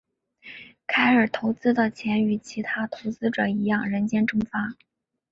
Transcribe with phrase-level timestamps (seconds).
[0.87, 4.73] 凯尔投资的钱与其他投资者一样人间蒸发。